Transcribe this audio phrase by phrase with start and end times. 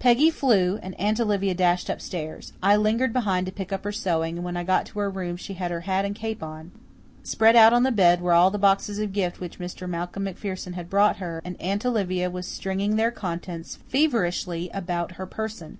[0.00, 2.52] Peggy flew, and Aunt Olivia dashed upstairs.
[2.60, 5.36] I lingered behind to pick up her sewing, and when I got to her room
[5.36, 6.72] she had her hat and cape on.
[7.22, 9.88] Spread out on the bed were all the boxes of gifts which Mr.
[9.88, 15.24] Malcolm MacPherson had brought her, and Aunt Olivia was stringing their contents feverishly about her
[15.26, 15.78] person.